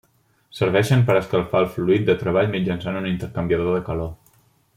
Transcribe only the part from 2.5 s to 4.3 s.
mitjançant un intercanviador de calor.